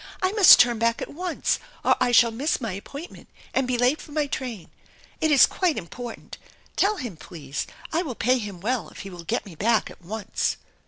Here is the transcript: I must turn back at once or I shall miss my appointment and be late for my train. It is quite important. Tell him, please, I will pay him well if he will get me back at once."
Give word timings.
I 0.23 0.31
must 0.31 0.59
turn 0.59 0.79
back 0.79 0.99
at 0.99 1.13
once 1.13 1.59
or 1.85 1.95
I 2.01 2.11
shall 2.11 2.31
miss 2.31 2.59
my 2.59 2.71
appointment 2.73 3.29
and 3.53 3.67
be 3.67 3.77
late 3.77 4.01
for 4.01 4.11
my 4.11 4.25
train. 4.25 4.71
It 5.19 5.29
is 5.29 5.45
quite 5.45 5.77
important. 5.77 6.39
Tell 6.75 6.95
him, 6.97 7.15
please, 7.15 7.67
I 7.93 8.01
will 8.01 8.15
pay 8.15 8.39
him 8.39 8.61
well 8.61 8.89
if 8.89 9.01
he 9.01 9.11
will 9.11 9.23
get 9.25 9.45
me 9.45 9.53
back 9.53 9.91
at 9.91 10.01
once." 10.01 10.57